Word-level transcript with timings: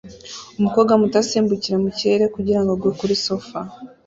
Umukobwa 0.59 0.93
muto 1.01 1.15
asimbuka 1.23 1.71
mu 1.83 1.89
kirere 1.97 2.25
kugira 2.35 2.59
ngo 2.61 2.71
agwe 2.75 2.91
kuri 2.99 3.13
sofa 3.25 3.59